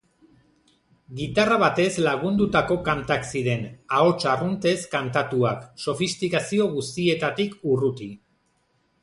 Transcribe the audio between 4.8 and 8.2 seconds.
kantatuak, sofistikazio guztietatik urruti.